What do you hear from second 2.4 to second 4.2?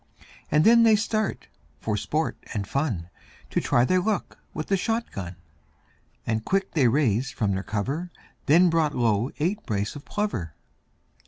and fun, To try their